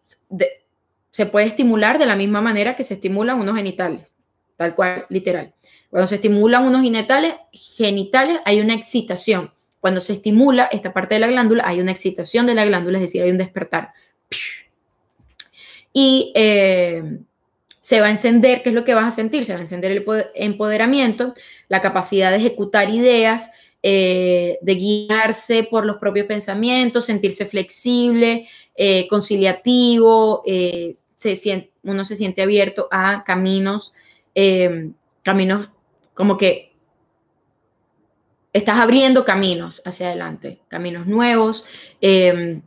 [1.11, 4.13] se puede estimular de la misma manera que se estimulan unos genitales,
[4.57, 5.53] tal cual, literal.
[5.91, 9.53] Cuando se estimulan unos genitales, genitales hay una excitación.
[9.81, 13.03] Cuando se estimula esta parte de la glándula, hay una excitación de la glándula, es
[13.03, 13.93] decir, hay un despertar.
[15.93, 17.19] Y eh,
[17.81, 19.45] se va a encender, ¿qué es lo que vas a sentir?
[19.45, 21.35] Se va a encender el empoderamiento,
[21.69, 23.51] la capacidad de ejecutar ideas,
[23.83, 30.43] eh, de guiarse por los propios pensamientos, sentirse flexible, eh, conciliativo,
[31.17, 33.95] se uno se siente abierto a caminos,
[34.35, 35.71] em, caminos
[36.15, 36.75] como que
[38.53, 41.65] estás abriendo caminos hacia adelante, caminos nuevos,
[42.01, 42.63] em,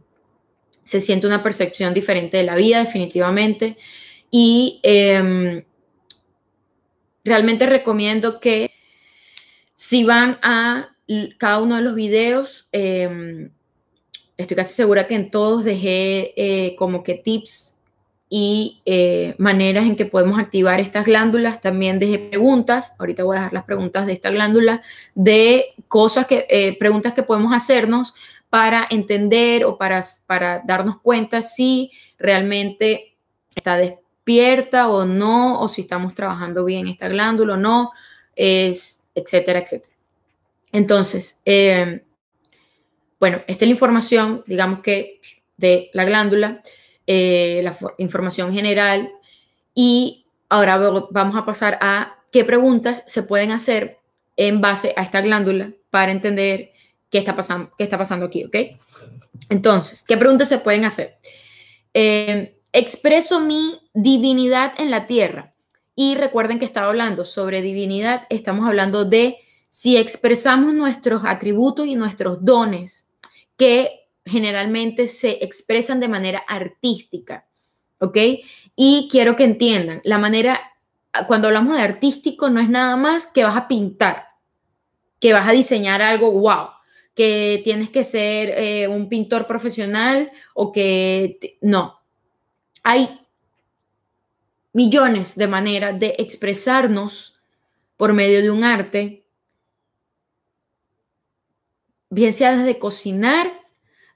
[0.83, 3.77] se siente una percepción diferente de la vida definitivamente
[4.29, 5.63] y em,
[7.23, 8.71] realmente recomiendo que
[9.75, 10.89] si van a
[11.37, 12.67] cada uno de los videos,
[14.37, 17.77] estoy casi segura que en todos dejé eh, como que tips
[18.29, 21.61] y eh, maneras en que podemos activar estas glándulas.
[21.61, 24.81] También dejé preguntas, ahorita voy a dejar las preguntas de esta glándula,
[25.13, 28.15] de cosas que, eh, preguntas que podemos hacernos
[28.53, 33.17] para entender o para, para darnos cuenta si realmente
[33.55, 37.89] está despierta o no, o si estamos trabajando bien esta glándula o no,
[38.35, 39.95] es, etcétera, etcétera.
[40.71, 41.41] Entonces,
[43.19, 45.19] bueno, esta es la información, digamos que
[45.57, 46.61] de la glándula,
[47.07, 49.11] eh, la información general.
[49.73, 50.77] Y ahora
[51.09, 53.97] vamos a pasar a qué preguntas se pueden hacer
[54.37, 56.72] en base a esta glándula para entender
[57.13, 58.57] qué está pasando, qué está pasando aquí, ¿ok?
[59.49, 61.19] Entonces, ¿qué preguntas se pueden hacer?
[61.93, 65.53] Eh, expreso mi divinidad en la tierra.
[65.95, 69.37] Y recuerden que estaba hablando sobre divinidad, estamos hablando de
[69.69, 73.11] si expresamos nuestros atributos y nuestros dones
[73.57, 77.45] que generalmente se expresan de manera artística,
[77.99, 78.17] ¿ok?
[78.75, 80.59] Y quiero que entiendan, la manera,
[81.27, 84.25] cuando hablamos de artístico, no es nada más que vas a pintar,
[85.19, 86.69] que vas a diseñar algo, wow,
[87.15, 92.01] que tienes que ser eh, un pintor profesional o que no.
[92.83, 93.19] Hay
[94.73, 97.39] millones de maneras de expresarnos
[97.97, 99.23] por medio de un arte
[102.13, 103.51] bien sea desde cocinar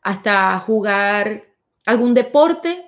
[0.02, 1.46] hasta jugar
[1.86, 2.86] algún deporte,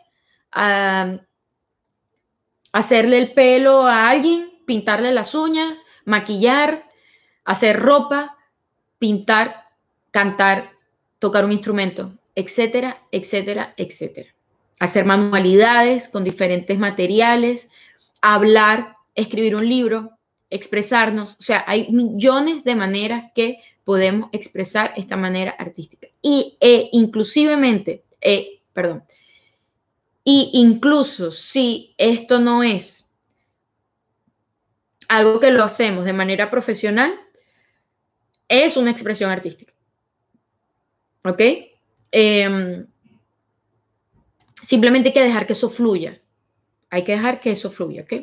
[2.71, 6.87] hacerle el pelo a alguien, pintarle las uñas, maquillar,
[7.43, 8.37] hacer ropa,
[8.99, 9.58] pintar,
[10.11, 10.71] cantar,
[11.19, 14.29] tocar un instrumento, etcétera, etcétera, etcétera.
[14.79, 17.69] hacer manualidades con diferentes materiales,
[18.21, 20.11] hablar, escribir un libro,
[20.49, 21.35] expresarnos.
[21.37, 26.07] O sea, hay millones de maneras que podemos expresar esta manera artística.
[26.21, 29.03] Y e, inclusivemente, eh, perdón,
[30.23, 33.11] y incluso si esto no es
[35.07, 37.19] algo que lo hacemos de manera profesional,
[38.47, 39.73] es una expresión artística.
[41.23, 41.41] ¿Ok?
[42.11, 42.87] Em,
[44.61, 46.21] simplemente hay que dejar que eso fluya.
[46.89, 48.13] Hay que dejar que eso fluya, ¿ok?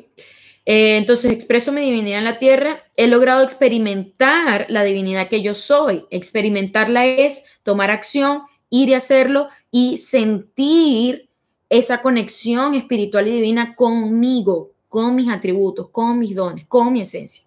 [0.68, 2.84] Eh, entonces, expreso mi divinidad en la tierra.
[2.96, 6.06] He logrado experimentar la divinidad que yo soy.
[6.10, 11.28] Experimentarla es tomar acción, ir y hacerlo y sentir
[11.68, 17.44] esa conexión espiritual y divina conmigo, con mis atributos, con mis dones, con mi esencia.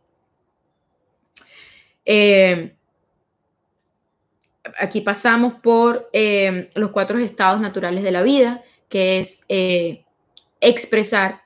[2.06, 2.76] Eh,
[4.80, 9.46] aquí pasamos por eh, los cuatro estados naturales de la vida, que es
[10.62, 11.44] expresar,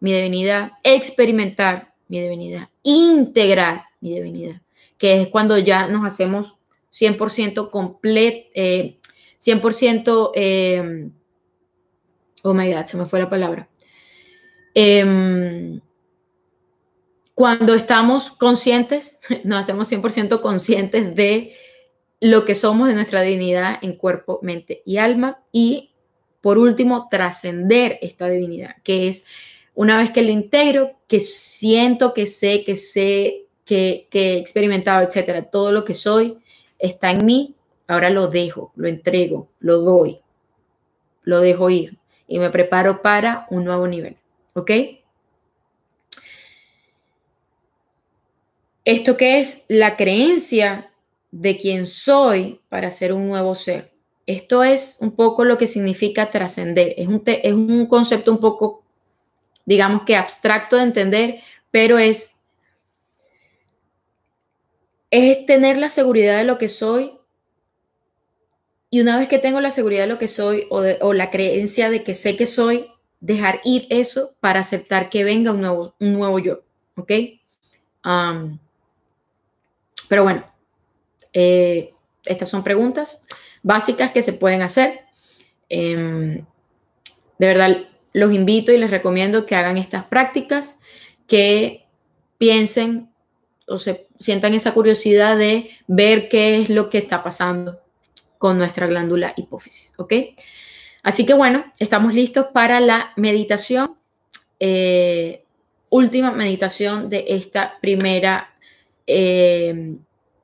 [0.00, 4.62] mi divinidad, experimentar mi divinidad, integrar mi divinidad,
[4.96, 6.56] que es cuando ya nos hacemos
[6.92, 11.10] 100% completo, 100%, eh,
[12.42, 13.68] oh my God, se me fue la palabra.
[14.74, 15.80] Em,
[17.34, 21.54] cuando estamos conscientes, nos hacemos 100% conscientes de
[22.20, 25.40] lo que somos, de nuestra divinidad en cuerpo, mente y alma.
[25.52, 25.90] Y
[26.40, 29.24] por último, trascender esta divinidad, que es
[29.74, 35.42] una vez que lo integro, que siento, que sé, que sé, que, he experimentado, etcétera,
[35.42, 36.38] todo lo que soy
[36.78, 37.54] está en mí,
[37.86, 40.20] ahora lo dejo, lo entrego, lo doy,
[41.22, 44.16] lo dejo ir y me preparo para un nuevo nivel.
[44.54, 44.70] ¿Ok?
[48.84, 50.90] Esto que es la creencia
[51.30, 53.92] de quién soy para ser un nuevo ser.
[54.26, 56.94] Esto es un poco lo que significa trascender.
[56.96, 58.82] Es un, es un concepto un poco
[59.68, 62.40] digamos que abstracto de entender, pero es,
[65.10, 67.12] es tener la seguridad de lo que soy.
[68.88, 72.02] Y una vez que tengo la seguridad de lo que soy o, la creencia de
[72.02, 76.38] que sé que soy, dejar ir eso para aceptar que venga un nuevo, un nuevo
[76.38, 76.62] yo.
[76.96, 77.12] ¿Ok?
[80.08, 80.50] pero bueno,
[81.40, 83.20] eh, estas son preguntas
[83.62, 85.04] básicas que se pueden hacer.
[85.68, 86.44] Em,
[87.38, 87.76] de verdad,
[88.12, 90.78] los invito y les recomiendo que hagan estas prácticas,
[91.28, 91.86] que
[92.38, 93.12] piensen
[93.68, 97.80] o se sientan esa curiosidad de ver qué es lo que está pasando
[98.38, 100.12] con nuestra glándula hipófisis, ¿ok?
[101.04, 103.96] Así que bueno, estamos listos para la meditación,
[104.58, 105.44] eh,
[105.88, 108.56] última meditación de esta primera
[109.06, 109.94] eh,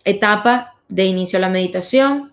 [0.05, 2.33] etapa de inicio a la meditación.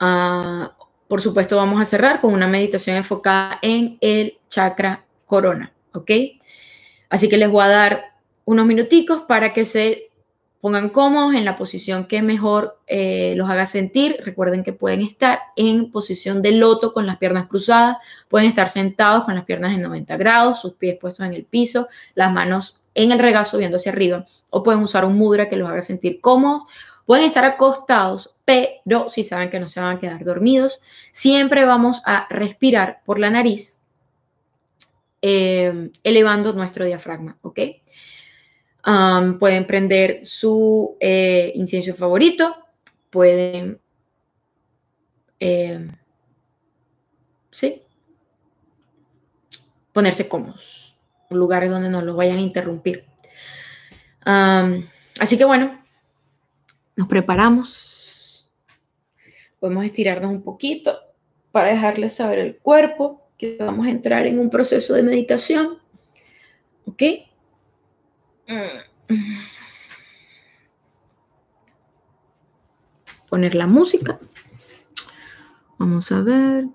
[0.00, 0.66] Uh,
[1.08, 6.10] por supuesto, vamos a cerrar con una meditación enfocada en el chakra corona, ¿ok?
[7.10, 10.10] Así que les voy a dar unos minuticos para que se
[10.62, 14.16] pongan cómodos en la posición que mejor eh, los haga sentir.
[14.24, 17.96] Recuerden que pueden estar en posición de loto con las piernas cruzadas,
[18.28, 21.88] pueden estar sentados con las piernas en 90 grados, sus pies puestos en el piso,
[22.14, 25.68] las manos en el regazo viendo hacia arriba, o pueden usar un mudra que los
[25.68, 26.62] haga sentir cómodos
[27.06, 32.00] Pueden estar acostados, pero si saben que no se van a quedar dormidos, siempre vamos
[32.04, 33.82] a respirar por la nariz,
[35.20, 37.60] eh, elevando nuestro diafragma, ¿ok?
[39.38, 42.52] pueden prender su eh, incienso favorito,
[43.10, 43.80] pueden,
[45.38, 45.88] eh,
[47.48, 47.82] sí,
[49.92, 50.96] ponerse cómodos,
[51.30, 53.04] lugares donde no los vayan a interrumpir.
[54.24, 55.81] así que bueno,
[56.96, 58.50] nos preparamos.
[59.58, 60.96] Podemos estirarnos un poquito
[61.52, 65.78] para dejarles saber el cuerpo que vamos a entrar en un proceso de meditación.
[66.86, 67.02] ¿Ok?
[73.28, 74.18] Poner la música.
[75.78, 76.66] Vamos a ver.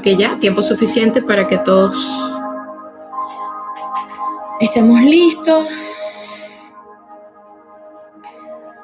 [0.00, 1.96] Que ya, tiempo suficiente para que todos
[4.60, 5.66] estemos listos.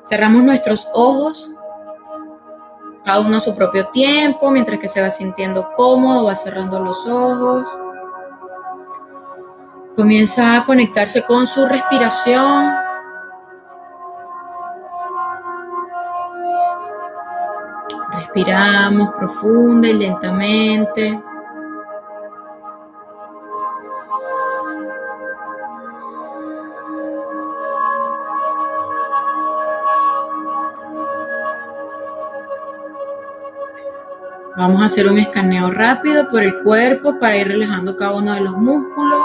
[0.05, 1.51] Cerramos nuestros ojos,
[3.05, 7.07] cada uno a su propio tiempo, mientras que se va sintiendo cómodo, va cerrando los
[7.07, 7.65] ojos.
[9.97, 12.88] Comienza a conectarse con su respiración.
[18.39, 21.21] Respiramos profunda y lentamente.
[34.57, 38.43] Vamos a hacer un escaneo rápido por el cuerpo para ir relajando cada uno de
[38.43, 39.21] los músculos.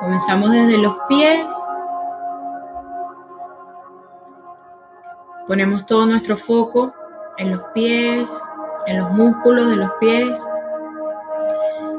[0.00, 1.46] Comenzamos desde los pies.
[5.50, 6.94] Ponemos todo nuestro foco
[7.36, 8.30] en los pies,
[8.86, 10.38] en los músculos de los pies.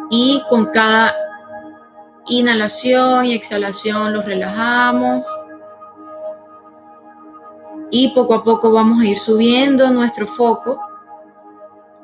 [0.10, 1.14] Y con cada
[2.28, 5.26] inhalación y exhalación los relajamos
[7.89, 10.80] y poco a poco vamos a ir subiendo nuestro foco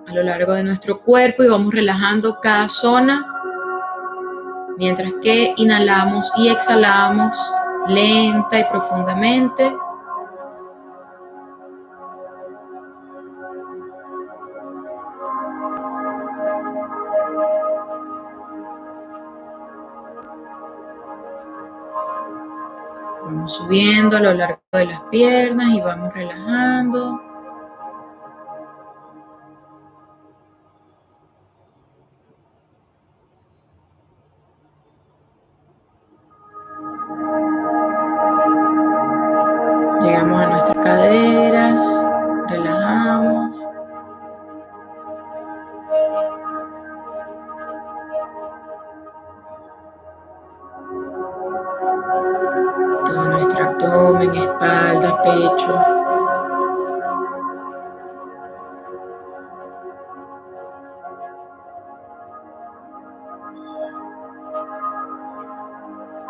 [0.05, 3.25] a lo largo de nuestro cuerpo y vamos relajando cada zona
[4.77, 7.37] mientras que inhalamos y exhalamos
[7.87, 9.86] lenta y profundamente.
[23.47, 27.26] Subiendo a lo largo de las piernas y vamos relajando.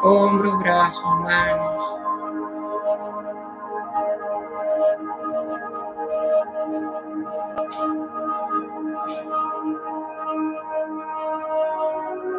[0.03, 1.85] Hombros, brazos, manos.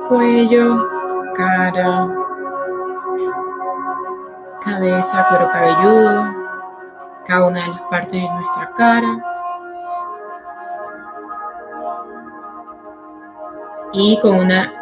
[0.09, 0.89] Cuello,
[1.35, 2.09] cara,
[4.61, 6.25] cabeza, cuero cabelludo,
[7.27, 9.25] cada una de las partes de nuestra cara.
[13.93, 14.79] Y con una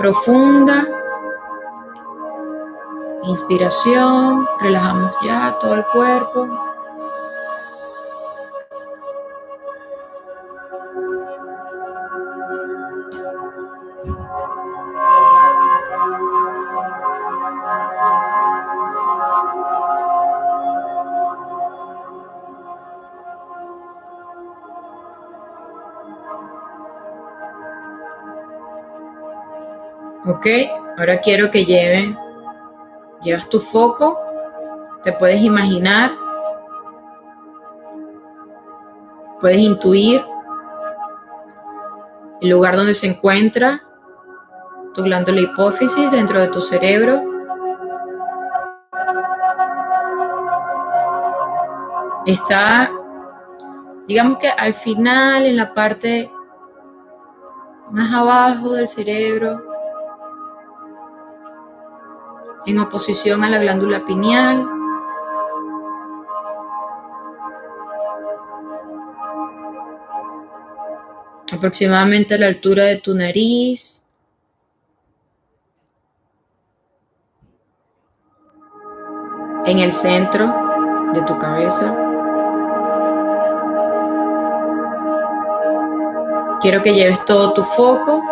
[0.00, 0.88] profunda
[3.24, 6.69] inspiración, relajamos ya todo el cuerpo.
[30.40, 30.46] Ok,
[30.96, 32.16] ahora quiero que lleve,
[33.20, 34.18] llevas tu foco,
[35.02, 36.12] te puedes imaginar,
[39.38, 40.24] puedes intuir
[42.40, 43.82] el lugar donde se encuentra
[44.94, 47.22] tu glándula hipófisis dentro de tu cerebro.
[52.24, 52.90] Está,
[54.08, 56.32] digamos que al final, en la parte
[57.90, 59.69] más abajo del cerebro,
[62.70, 64.66] en oposición a la glándula pineal.
[71.52, 74.04] Aproximadamente a la altura de tu nariz.
[79.66, 80.46] En el centro
[81.12, 81.96] de tu cabeza.
[86.60, 88.22] Quiero que lleves todo tu foco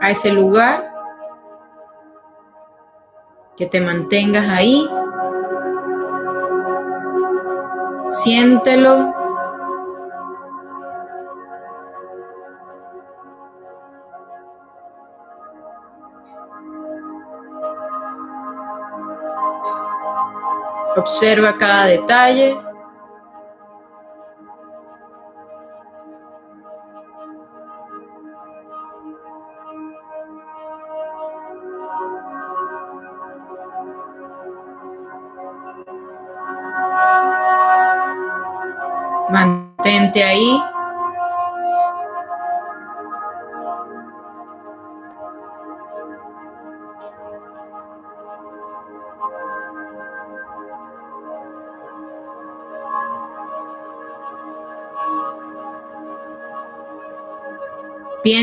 [0.00, 0.89] a ese lugar
[3.60, 4.88] que te mantengas ahí.
[8.10, 9.12] Siéntelo.
[20.96, 22.56] Observa cada detalle.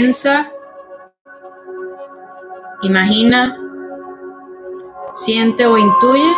[0.07, 0.49] Piensa,
[2.81, 3.59] imagina,
[5.13, 6.31] siente o intuye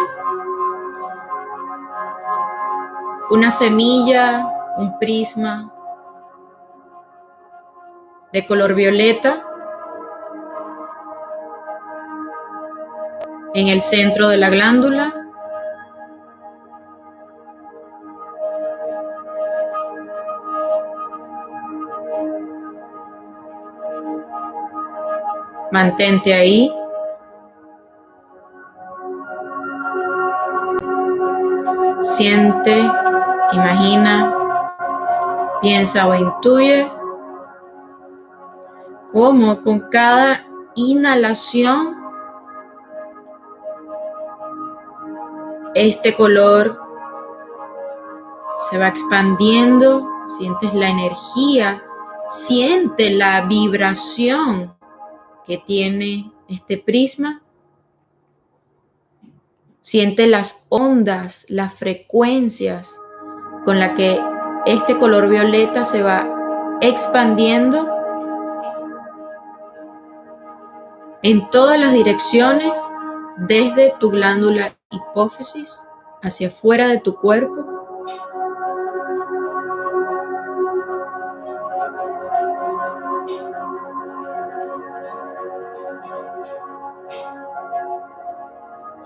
[3.30, 5.72] una semilla, un prisma
[8.34, 9.44] de color violeta
[13.54, 15.19] en el centro de la glándula.
[25.72, 26.72] Mantente ahí.
[32.02, 32.90] Siente,
[33.52, 34.34] imagina,
[35.62, 36.90] piensa o intuye
[39.12, 40.46] cómo con cada
[40.76, 41.98] inhalación
[45.76, 46.82] este color
[48.60, 50.08] se va expandiendo,
[50.38, 51.84] sientes la energía,
[52.28, 54.79] siente la vibración
[55.50, 57.42] que tiene este prisma,
[59.82, 62.94] siente las ondas, las frecuencias
[63.66, 64.22] con la que
[64.68, 67.90] este color violeta se va expandiendo
[71.24, 72.80] en todas las direcciones
[73.48, 75.84] desde tu glándula hipófisis
[76.22, 77.79] hacia afuera de tu cuerpo.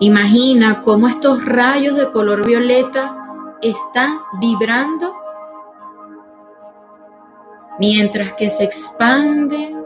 [0.04, 3.16] Imagina cómo estos rayos de color violeta
[3.62, 5.16] están vibrando
[7.80, 9.82] mientras que se expanden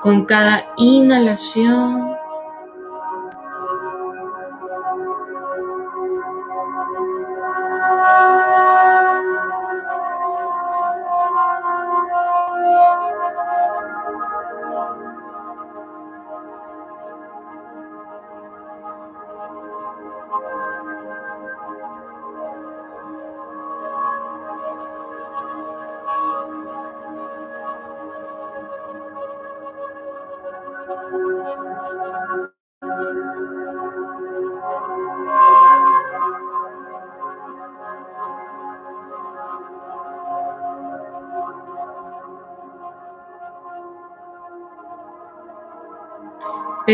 [0.00, 2.16] con cada inhalación.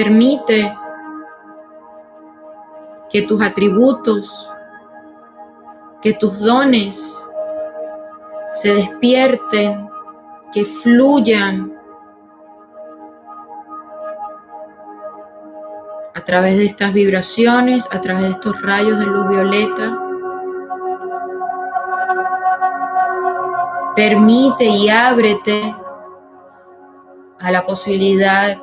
[0.05, 0.77] Permite
[3.09, 4.53] que tus atributos,
[6.03, 7.27] que tus dones
[8.53, 9.89] se despierten,
[10.53, 11.75] que fluyan
[16.15, 19.99] a través de estas vibraciones, a través de estos rayos de luz violeta.
[23.97, 25.75] Permite y ábrete
[27.41, 28.59] a la posibilidad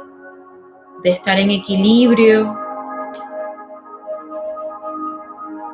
[1.03, 2.57] de estar en equilibrio.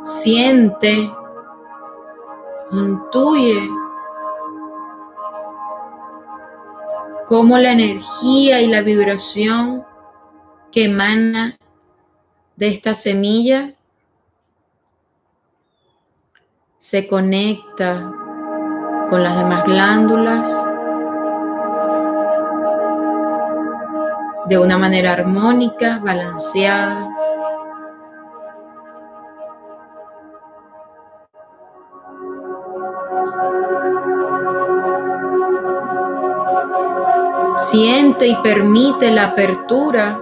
[0.03, 1.11] Siente,
[2.71, 3.69] intuye
[7.27, 9.85] cómo la energía y la vibración
[10.71, 11.57] que emana
[12.55, 13.73] de esta semilla
[16.77, 18.13] se conecta
[19.09, 20.76] con las demás glándulas
[24.47, 27.09] de una manera armónica, balanceada.
[37.57, 40.19] Siente y permite la apertura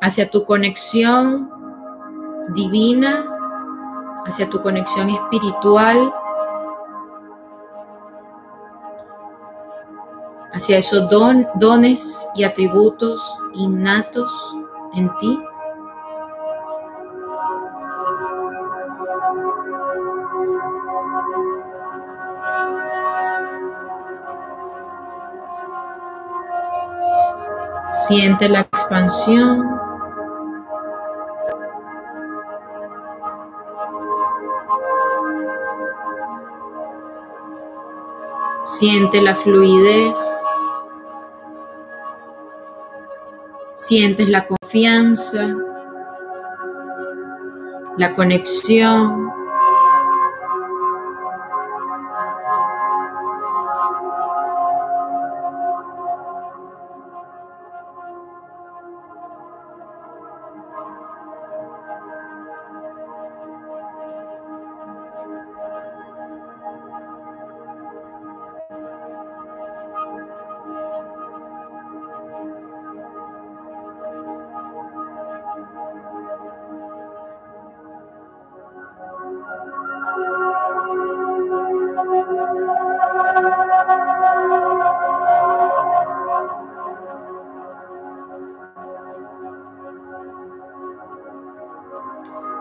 [0.00, 1.50] hacia tu conexión
[2.48, 3.24] divina,
[4.24, 6.12] hacia tu conexión espiritual
[10.58, 11.08] hacia esos
[11.54, 13.22] dones y atributos
[13.54, 14.32] innatos
[14.94, 15.38] en ti.
[27.92, 29.78] Siente la expansión.
[38.64, 40.38] Siente la fluidez.
[43.88, 45.56] Sientes la confianza,
[47.96, 49.37] la conexión.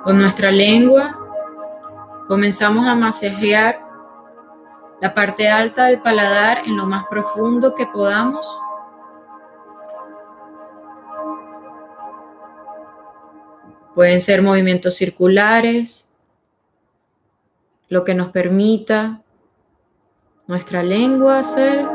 [0.08, 1.20] Con nuestra lengua
[2.30, 3.86] comenzamos a masajear
[5.02, 8.48] la parte alta del paladar en lo más profundo que podamos.
[13.96, 16.08] Pueden ser movimientos circulares,
[17.90, 19.22] lo que nos permita
[20.48, 21.86] nuestra lengua hacer.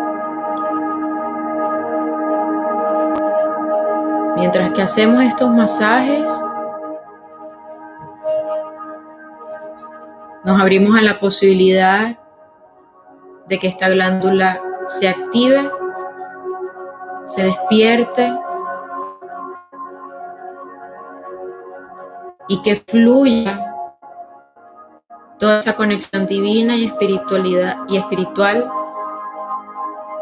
[4.36, 6.30] Mientras que hacemos estos masajes,
[10.52, 12.18] nos abrimos a la posibilidad
[13.48, 15.70] de que esta glándula se active,
[17.24, 18.30] se despierte
[22.48, 23.74] y que fluya
[25.38, 28.70] toda esa conexión divina y espiritualidad y espiritual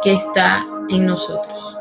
[0.00, 1.79] que está en nosotros.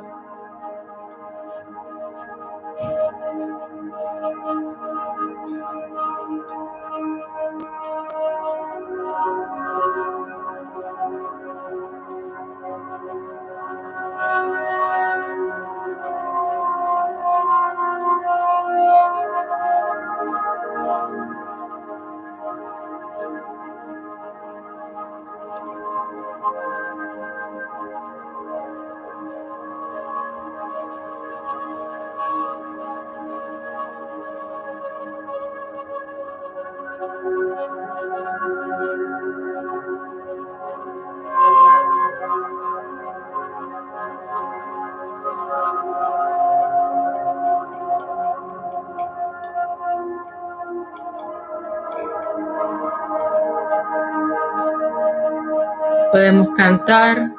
[56.60, 57.32] Cantar.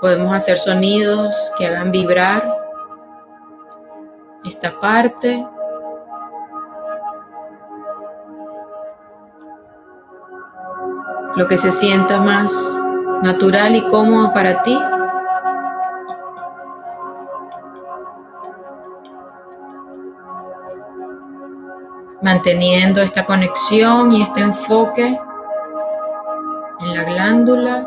[0.00, 2.42] Podemos hacer sonidos que hagan vibrar
[4.44, 5.46] esta parte.
[11.36, 12.52] Lo que se sienta más
[13.22, 14.76] natural y cómodo para ti.
[22.22, 25.16] Manteniendo esta conexión y este enfoque
[27.44, 27.83] glándula.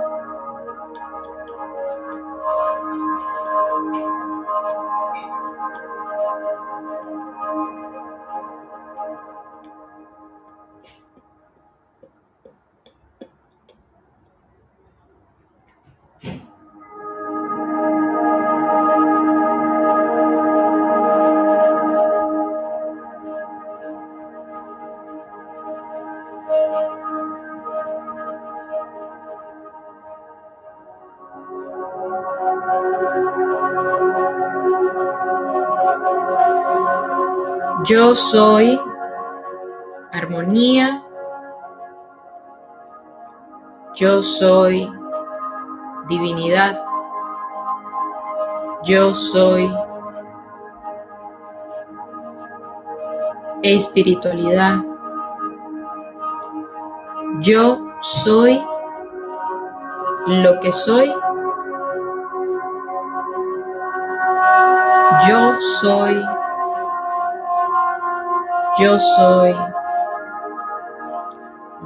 [37.87, 38.77] Yo soy
[40.11, 41.01] armonía.
[43.95, 44.91] Yo soy
[46.09, 46.83] divinidad.
[48.83, 49.73] Yo soy
[53.63, 54.83] espiritualidad.
[57.39, 58.61] Yo soy
[60.25, 61.07] lo que soy.
[65.29, 66.36] Yo soy
[68.79, 69.55] yo soy.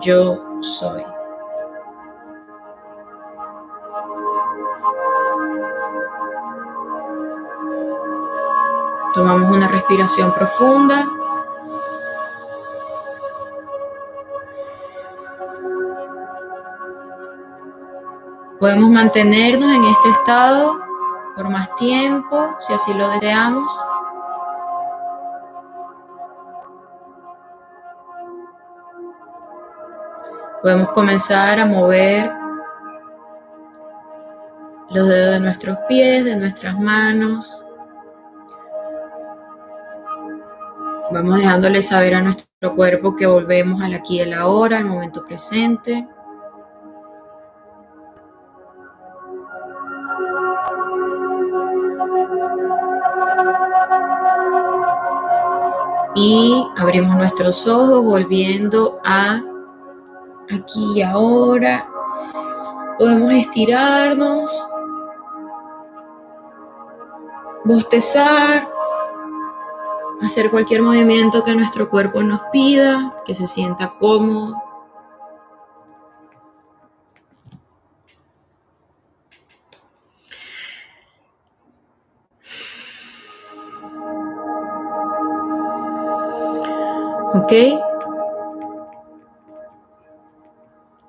[0.01, 1.05] Yo soy.
[9.13, 11.05] Tomamos una respiración profunda.
[18.59, 20.79] Podemos mantenernos en este estado
[21.35, 23.71] por más tiempo, si así lo deseamos.
[30.61, 32.31] Podemos comenzar a mover
[34.91, 37.63] los dedos de nuestros pies, de nuestras manos.
[41.11, 45.25] Vamos dejándole saber a nuestro cuerpo que volvemos al aquí y la ahora, al momento
[45.25, 46.07] presente.
[56.13, 59.41] Y abrimos nuestros ojos volviendo a
[60.53, 61.87] aquí y ahora.
[62.97, 64.49] Podemos estirarnos,
[67.65, 68.67] bostezar,
[70.21, 74.55] hacer cualquier movimiento que nuestro cuerpo nos pida, que se sienta cómodo.
[87.33, 87.90] ¿Ok?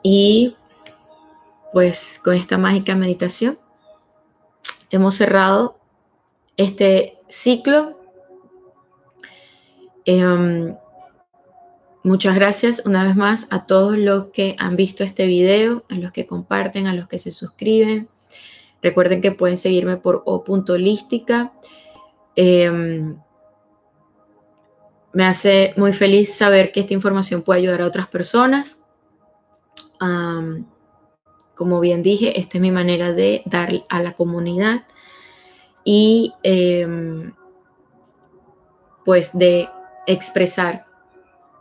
[0.03, 0.57] Y
[1.72, 3.59] pues con esta mágica meditación
[4.90, 5.78] hemos cerrado
[6.57, 7.98] este ciclo.
[10.05, 10.76] Em,
[12.03, 16.12] muchas gracias una vez más a todos los que han visto este video, a los
[16.12, 18.09] que comparten, a los que se suscriben.
[18.82, 21.53] Recuerden que pueden seguirme por o.lística.
[22.34, 23.16] Em,
[25.12, 28.78] me hace muy feliz saber que esta información puede ayudar a otras personas.
[31.55, 34.86] Como bien dije, esta es mi manera de dar a la comunidad
[35.84, 37.32] y em,
[39.05, 39.68] pues de
[40.07, 40.86] expresar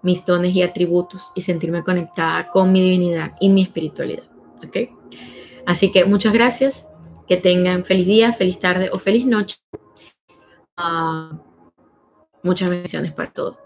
[0.01, 4.23] mis dones y atributos y sentirme conectada con mi divinidad y mi espiritualidad.
[4.65, 4.77] ¿ok?
[5.65, 6.89] Así que muchas gracias,
[7.27, 9.57] que tengan feliz día, feliz tarde o feliz noche.
[10.77, 11.39] Ah,
[12.43, 13.60] muchas bendiciones para todos.